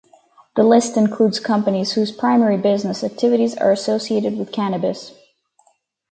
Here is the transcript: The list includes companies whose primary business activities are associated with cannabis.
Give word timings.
The 0.55 0.63
list 0.63 0.97
includes 0.97 1.39
companies 1.39 1.91
whose 1.91 2.11
primary 2.11 2.57
business 2.57 3.03
activities 3.03 3.55
are 3.57 3.71
associated 3.71 4.35
with 4.35 4.51
cannabis. 4.51 5.13